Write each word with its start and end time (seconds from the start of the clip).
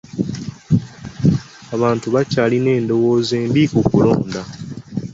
Abantu 1.75 2.07
bakyalina 2.15 2.69
endowooza 2.79 3.33
embi 3.45 3.63
ku 3.71 3.79
kulonda. 3.89 4.41